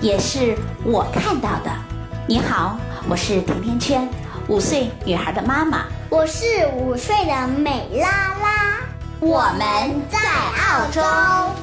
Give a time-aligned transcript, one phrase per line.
[0.00, 1.70] 也是我看到的。
[2.26, 4.08] 你好，我是甜甜圈，
[4.46, 5.86] 五岁女孩的妈妈。
[6.08, 6.44] 我是
[6.76, 8.08] 五岁的美拉
[8.40, 8.80] 拉。
[9.18, 11.02] 我们在澳洲，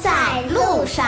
[0.01, 1.05] 在路上。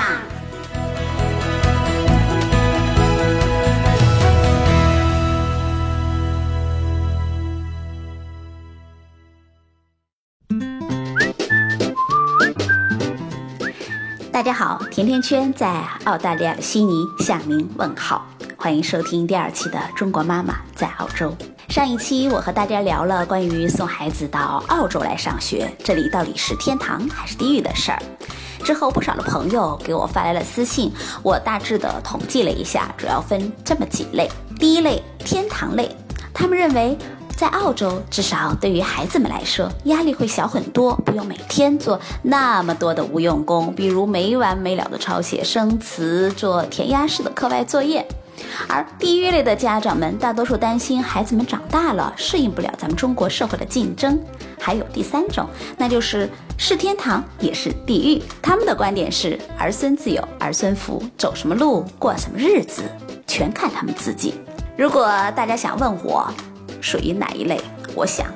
[14.47, 21.35] 大家好，甜甜圈在澳大利亚悉尼向您问好，欢迎收听第二期的《中国妈妈在澳洲》。
[21.73, 28.01] 上一期我和大家聊了关于送孩子到澳洲来上学，这里到底是天堂还是地狱的事儿。
[28.63, 35.93] 之后不少的朋友给我发来了私信，我大致的统计了一下，主要分这么几类：第一类天堂类，
[36.33, 36.97] 他们认为
[37.37, 48.03] 在澳洲至少对于孩子们来说压力会小很多，不用每天做那么多的无用功，比如没完没了的抄写生词、做填鸭式的课外作业。
[48.67, 54.19] 而地狱类的家长们，大多数担心孩子们长大了适应不了咱们中国社会的竞争。
[54.59, 56.27] 还有第三种，那就是
[56.57, 58.21] 是天堂也是地狱。
[58.41, 62.81] 他们的观点是儿孙自有儿孙福，走什么路过什么日子，
[63.27, 64.33] 全看他们自己。
[64.75, 66.27] 如果大家想问我
[66.81, 67.59] 属于哪一类，
[67.95, 68.27] 我想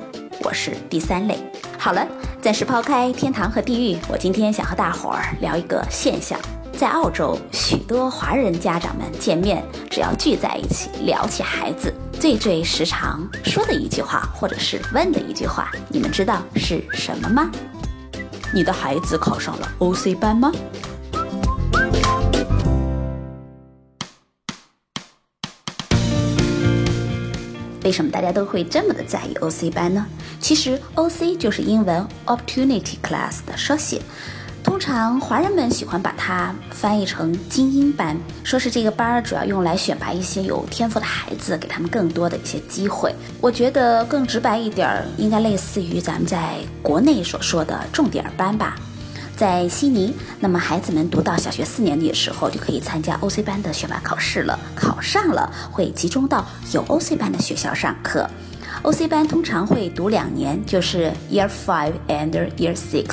[0.42, 1.38] 我是第三类。
[1.78, 2.06] 好了，
[2.40, 6.38] 暂时抛开天堂和地狱，我今天想和大伙儿聊一个现象。
[6.76, 17.50] 在澳洲，许多华人家长们见面，只要聚在一起聊起孩子，最最时常说的一句话，或者是问的一句话，你们知道是什么吗？
[18.52, 20.50] 你的孩子考上了 OC 班吗？
[27.84, 30.06] 为什么大家都会这么的在意 OC 班呢？
[30.40, 34.00] 其实 OC 就是英文 Opportunity Class 的缩写。
[34.62, 43.12] 通常华人们喜欢把它翻译成精英班，说是这个班儿主要用来选拔一些有天赋的孩子，给他们更多的一些机会。
[43.40, 48.76] 我觉得更直白一点儿，应该类似于咱们在国内所说的重点班吧。
[49.36, 54.58] 在悉尼，那么孩子们读到小学四年级的时候，就可以参加 OC 班的选拔考试了。
[54.76, 58.28] 考上了，会集中到有 OC 班的学校上课。
[58.82, 63.06] OC 班通常会读两年，就是 Year Five and Year Six。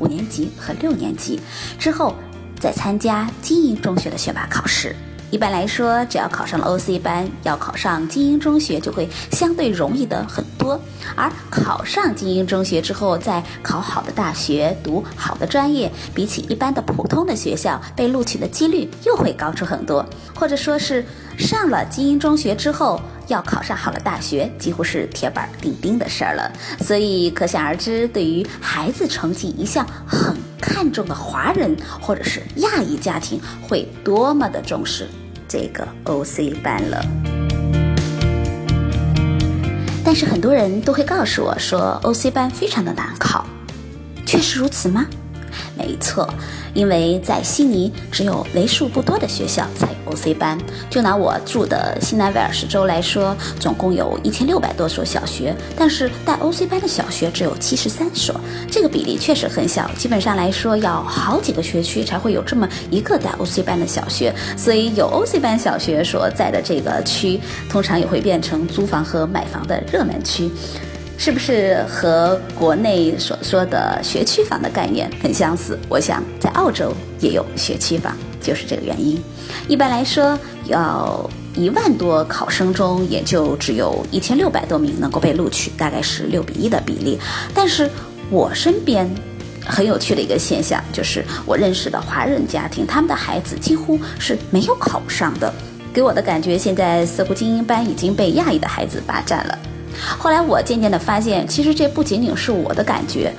[0.00, 1.40] 五年级和六年级
[1.78, 2.14] 之后，
[2.58, 4.94] 再参加精英中学的选拔考试。
[5.34, 10.80] 一般来说，只要考上了 OC 班，要考上精英中学就会相对容易的很多。
[11.16, 20.06] 而考上精英中学之后，再考好的大学、读好的专业，比起一般的普通的学校，被录取的几率又会高出很多。
[20.36, 21.04] 或者说是
[21.36, 26.48] 上了精英中学之后，要考上好的大学，几乎是铁板钉钉的事儿了。
[26.78, 35.08] 所以可想而知，对于孩子成绩一向很看重的华人或者是亚裔家庭，会多么的重视。
[35.56, 37.00] 这个 OC 班了，
[40.04, 43.46] 但是很多人都会告诉我说，OC 班非常的难考，
[44.26, 45.06] 确实如此吗？
[45.76, 46.28] 没错，
[46.72, 50.58] 因为在悉尼只有为数不多的学校才有 OC 班。
[50.88, 59.90] 就拿我住的新南威尔士州来说，总共有一千六百多所小学，但是带 OC 班的小学只有七十三所，这个比例确实很小。
[59.96, 64.34] 基本上来说，要好几个学区才会有这么一个带 OC 班的小学。
[64.56, 70.50] 所以有 OC 班小学所在的这个区，通常也会变成租房和买房的热门区。
[71.16, 75.78] 是不是和国内所说的学区房的概念很相似？
[75.88, 79.22] 我想在澳洲也有学区房，就是这个原因。
[79.68, 87.18] 一般来说，要一万多考生中，也就只有一千六百多名能够被录取，大概是六比一的比例。
[87.54, 87.88] 但是
[88.28, 89.08] 我身边
[89.64, 95.50] 很有趣的一个现象，就是我认识的华人家庭，他们的孩子几乎是没有考上的，
[95.92, 99.58] 给我的感觉，现在似乎精英班已经被亚裔的孩子霸占了。
[100.18, 103.32] 后来我渐渐地发现，其实这不仅仅是我的感觉，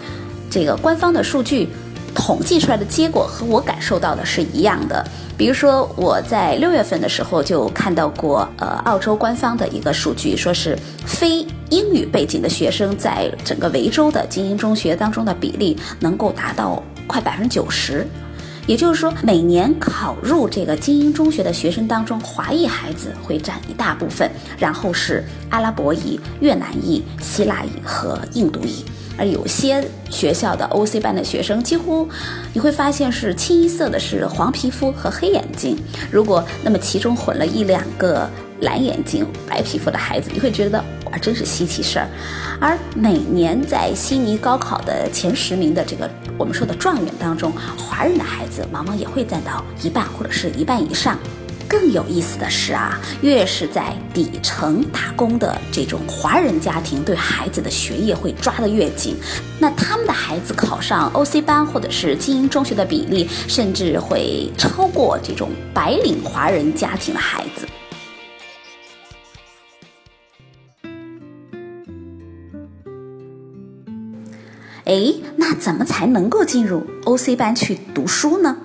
[0.49, 1.69] 这个官方的数据
[2.13, 5.05] 统计出来的结果和我感受到的是一样的。
[5.37, 18.07] 比如说，我在六月份的时候就看到过，呃，澳洲官方的一个数据，说是非英语背景的学生在整个维州的精英中学当中的比例能够达到快百分之九十。
[18.67, 28.83] 也就是说，每年考入这个精英中学的学生当中，华裔孩子会占一大部分，然后是阿拉伯裔、越南裔、希腊裔和印度裔。
[29.17, 32.05] 而有些学校的 OC 班的学生，几乎
[32.53, 35.77] 你会发现是清一色的是黄皮肤和黑眼睛。
[36.11, 38.29] 如果那么其中混了一两个
[38.61, 42.07] 蓝眼睛、白皮肤的孩子，你会觉得哇，真是稀奇事儿。
[42.59, 51.17] 而每年在悉尼高考的前十名的这个我们说的状元当中，华人的孩子往往也会占到一半或者是一半以上。
[51.67, 59.15] 更有意思的是啊，越是在底层打工的这种华人家庭，对孩子的学业会抓得越紧，
[59.57, 67.67] 那他们的孩子考上 OC 班或者是精英中学的比例，甚至会超过这种白领华人家庭的孩子。
[74.85, 78.55] 哎，那怎么才能够进入 OC 班去读书呢？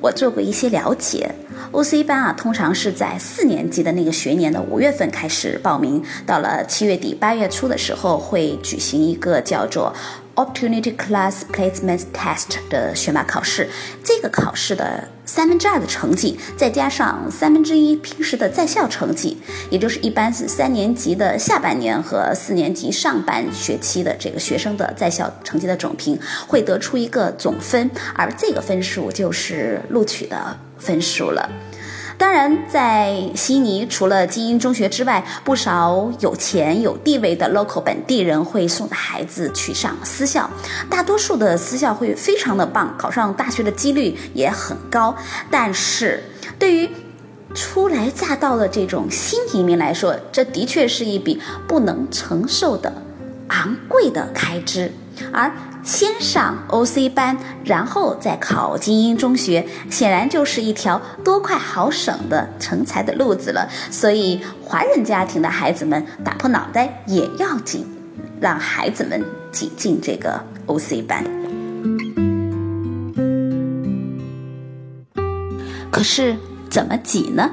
[0.00, 1.34] 我做过一些了解。
[1.72, 9.94] OC 班啊，通常是在四年级的那个学年的五月份开始报名，到了七月底八月初的时候会举行一个叫做
[10.38, 13.68] Opportunity Class Placement Test 的选拔考试。
[14.04, 19.36] 这个考试的三分之二的成绩，再加上三分之一平时的在校成绩，
[19.68, 30.56] 也就是一般是三年级的下半年和四年级上半学期的这个学生的在校成绩的总评，会得出一个总分，而这个分数就是录取的。
[30.80, 31.50] 分数了。
[32.18, 40.50] 当然，在悉尼，除了精英中学之外，不少有钱有地位的 local 本地人会送孩子去上私校。
[40.90, 45.14] 大多数的私校会非常的棒，考上大学的几率也很高。
[45.48, 46.24] 但是，
[46.58, 46.90] 对于
[47.54, 52.92] 初来乍到的这种新移民来说，这的确是一笔不能承受的
[53.46, 54.92] 昂贵的开支。
[55.32, 55.50] 而
[55.82, 63.68] 先上 OC 班，然后再考精英中学，显然就是一条多快好省的成才的路子了。
[63.90, 67.86] 所以，华人家庭的孩子们打破脑袋也要紧，
[68.40, 71.24] 让孩子们挤进这个 OC 班。
[75.90, 76.36] 可是，
[76.70, 77.50] 怎么挤呢？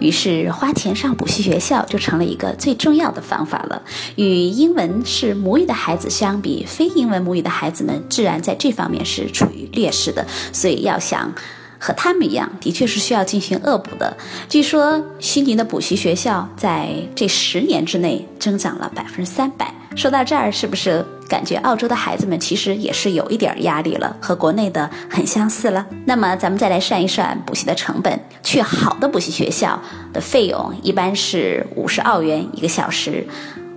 [0.00, 3.82] 于是，花钱上补习学校就成了一个最重要的方法了。
[4.16, 10.26] 与英文是母语的孩子相比，非英文母语的孩子们自然在这方面是处于劣势的。
[10.52, 11.32] 所以，要想
[11.80, 14.14] 和他们一样，的确是需要进行恶补的。
[14.48, 19.74] 据说，悉尼的补习学校在这十年之内增长了百分之三百。
[19.96, 25.84] 说到这儿，是不是感觉澳洲的孩子们其实也是有一点压力了，和国内的很相似了？
[26.04, 28.20] 那么咱们再来算一算补习的成本。
[28.42, 29.80] 去好的补习学校
[30.12, 33.26] 的费用一般是五十澳元一个小时，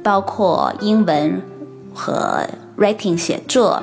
[0.03, 1.41] 包括英文
[1.93, 2.45] 和
[2.77, 3.81] writing 写作。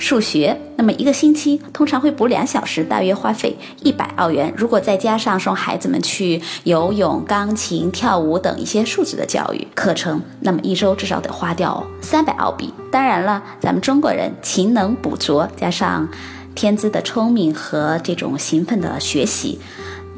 [0.00, 4.50] 数学，那么一个星期通常会补两小时，大约花费一百澳元。
[4.56, 12.72] 如果再加上送孩子们去游泳、钢琴、跳舞等一些素质的教育课程，那么一周至少得花掉三百澳币。
[12.90, 16.08] 当然了，咱们中国人勤能补拙，加上
[16.54, 19.60] 天资的聪明和这种勤奋的学习，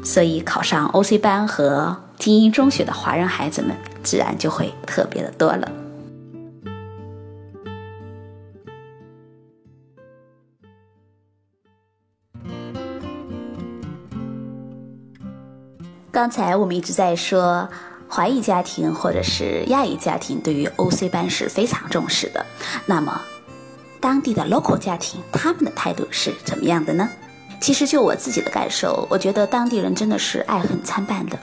[0.01, 5.69] 所以考上 OC 班和精英中学的华人孩子们自然就会特别的多了。
[16.13, 17.67] 刚才我们一直在说，
[18.07, 22.45] 华裔家庭或者是亚裔家庭对于 OC 班是非常重视的。
[22.85, 23.19] 那么，
[23.99, 27.09] 当地的 local 家庭他们的态度是怎么样的呢？
[27.59, 31.39] 其实就我自己的感受，我觉得当地人真的是爱恨参半的。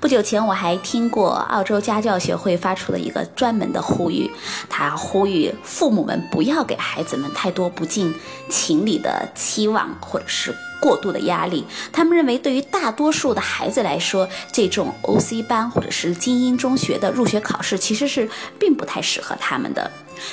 [0.00, 4.30] 不久前我还听过澳洲家教协会发出的一个专门的呼吁，
[4.68, 8.14] 他呼吁父母们不要给孩子们太多不近
[8.48, 10.54] 情理的期望，或者是。
[10.78, 18.28] 过度的压力，他们认为对于大多数的孩子来说，这种 OC 班或者是精英中学的入学考试其实是
[18.58, 19.90] 并不太适合他们的。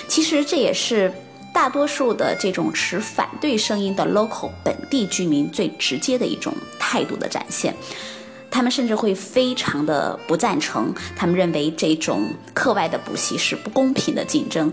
[0.08, 1.12] 其实这也是
[1.54, 7.74] 大多数的这种持反对声音的 local 本地居民最直接的一种态度的展现。
[8.54, 14.72] 他们甚至会非常的不赞成，他们认为这种课外的补习是不公平的竞争。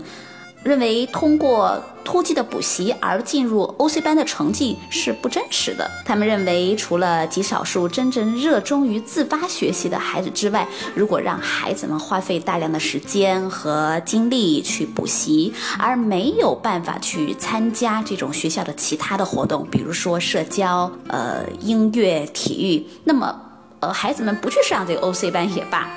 [0.63, 5.89] 认为通过突击的补习而进入 OC 班的成绩是不真实的。
[6.05, 23.40] 他们认为，除了极少数真正热衷于自发学习的孩子之外，如果让孩子们花费大量的时间和精力去补习，而没有办法去参加这种学校的其他的活动，比如说社交、呃音乐、体育，那么，
[23.81, 25.87] 呃孩子们不去上这个 OC 班也罢。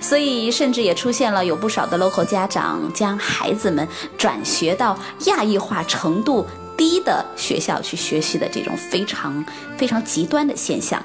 [0.00, 3.86] 所以，甚至也出现了有不少的 local 家长将孩子们
[4.18, 6.46] 转学到亚裔化程度
[6.76, 9.42] 低的学校去学习的这种非常
[9.78, 11.02] 非常极端的现象。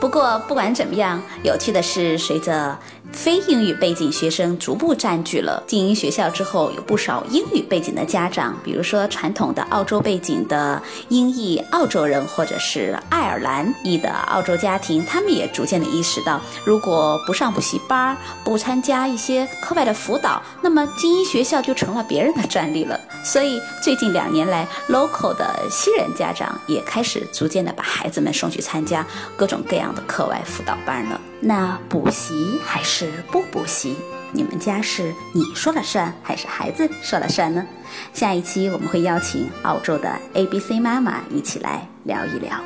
[0.00, 2.76] 不过，不管怎么样，有趣的是，随着
[3.12, 22.98] 非英语背景学生逐步占据了精英学校之后，有不少英语背景的家长，比如说传统的澳洲背景的英裔澳洲人，或者是爱尔兰裔的澳洲家庭，他们也逐渐的意识到，如果不上补习班，不参加一些课外的辅导，那么精英学校就成了别人的专利了。
[23.24, 29.04] 所以，最近两年来，local 的新人家长也开始逐渐的把孩子们送去参加
[29.36, 31.20] 各种各样的课外辅导班了。
[31.40, 33.94] 那补习还是是不补习？
[34.32, 37.64] 你们家是你说了算，还是孩子说了算呢？
[38.12, 42.60] 下一期我们会邀请澳洲的 ABC 妈妈一起来聊一聊。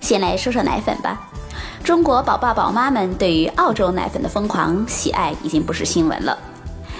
[0.00, 1.28] 先来说说奶粉吧。
[1.82, 6.38] 中国宝爸宝妈们对于澳洲奶粉的疯狂喜爱已经不是新闻了。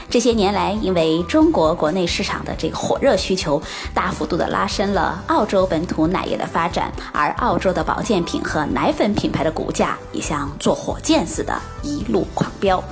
[0.08, 3.60] 这些年来，因为中国国内市场的这个火热需求，
[3.92, 12.82] 大幅度的拉升了澳洲本土奶业的发展，而澳洲的保健品和奶粉品牌的股价也像坐火箭似的，一路狂飙。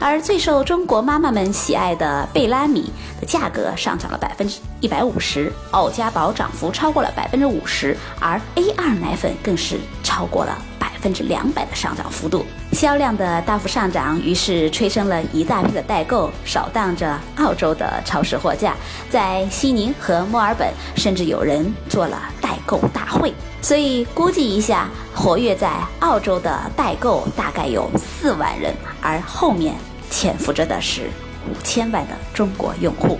[0.00, 2.90] 而最受中国妈妈们喜爱的贝拉米
[3.20, 10.58] 的价格上涨了百分之一百五十，澳佳宝涨幅超过了百分之五十，而 A 二奶粉更是超过了。
[11.04, 18.74] 分之两百的上涨幅度，销量的大幅上涨，于是催生了一大批的代购，扫荡着澳洲的超市货架。
[19.10, 23.34] 在悉尼和墨尔本，甚至有人做了代购大会。
[23.60, 25.70] 所以估计一下，活跃在
[26.00, 29.74] 澳洲的代购大概有四万人，而后面
[30.08, 31.10] 潜伏着的是。
[31.48, 33.18] 五千万的中国用户。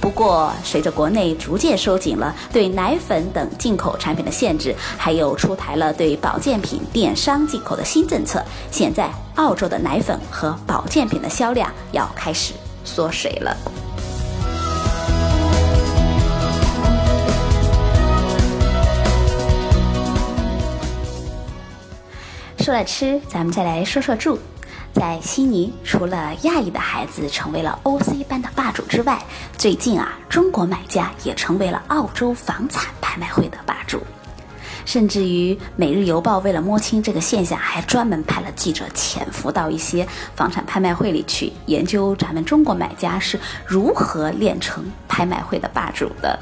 [0.00, 12.54] 不过，随着国内逐渐收紧了对奶粉等进口产品的限制，还有出台了对保健品电商进口的新政策，现在澳洲的奶粉和保健品的销量要开始
[12.84, 13.56] 缩水了。
[22.58, 24.36] 说了吃，咱们再来说说住。
[24.98, 29.22] 在悉尼，除了亚裔的孩子成为了 OC 班的霸主之外，
[29.58, 34.00] 最近啊，中国买家也成为了澳洲房产拍卖会的霸主。
[34.86, 46.38] 甚至于《每日邮报》为了摸清这个现象，还专门派了记者潜伏到一些房产拍卖会里去研究咱们中国买家是如何练成拍卖会的霸主的。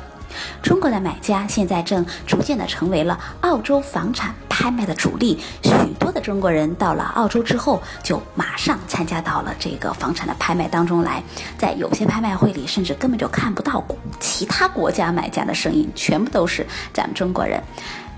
[0.63, 11.23] 中国的买家现在正逐渐的成为了澳洲房产拍卖的主力，许多的中国人到了澳洲之后，就马上参加到了这个房产的拍卖当中来。
[11.59, 13.85] 在有些拍卖会里，甚至根本就看不到
[14.21, 17.63] 其他国家买家的声音，全部都是咱们中国人。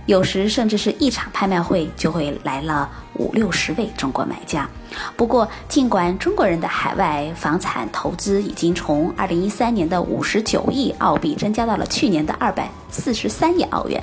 [0.06, 4.68] 有时甚至是一场拍卖会就会来了五六十位中国买家。
[5.16, 14.02] 不过，尽管中国人的海外房产投资已经从二零一三年的五十九亿澳币增加到了去年的二百四十三亿澳元，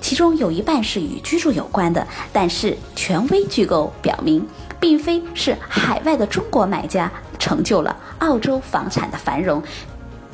[0.00, 4.44] 其中有一半是与居住有关的，但是权威机构表明，
[4.80, 9.62] 并非是海外的中国买家成就了澳洲房产的繁荣。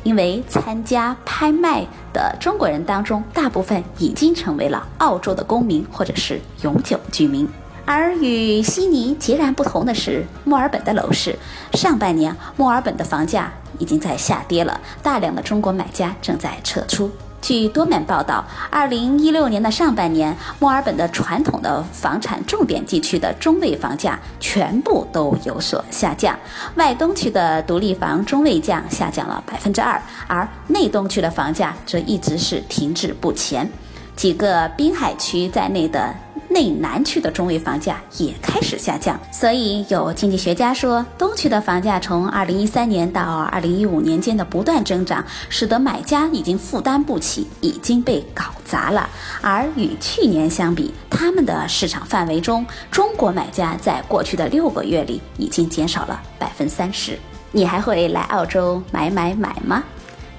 [0.02, 7.48] 因为参加拍卖的中国人当中，大部分已经成为了澳洲的公民或者是永久居民。
[7.84, 11.36] 而与悉尼截然不同的是，墨尔本的楼市，
[11.72, 17.10] 上半年墨尔本的房价已经在下跌了，大量的中国买家正在撤出。
[17.40, 26.38] 据多媒报道，二零一六年的上半年，墨尔本的传统的房产重点地区的中位房价全部都有所下降。
[26.76, 33.68] 外东区的独立房中位价下降了百分之二，而内东区的房价则一直是停滞不前。
[34.14, 36.14] 几个滨海区在内的。
[36.50, 49.08] 内南区的中位房价也开始下降，所以有经济学家说，东区的房价从二零一三年到二零一五年间的不断增长，使得买家已经负担不起，已经被搞砸了。
[49.40, 57.16] 而与去年相比，他们的市场范围中，中国买家在过去的六个月里已经减少了百分三十。
[57.52, 59.84] 你还会来澳洲买买买吗？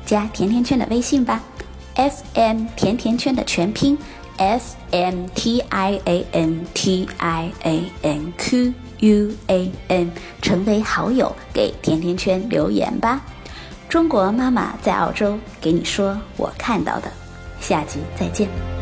[0.05, 1.41] 加甜甜圈的微信吧
[1.95, 3.97] ，FM 甜甜圈的全拼。
[4.41, 13.21] S M T I A N T I A N Q U A N，成为好友，给甜甜圈留言吧。
[13.87, 17.11] 中国妈妈在澳洲给你说我看到的，
[17.59, 18.80] 下集再见。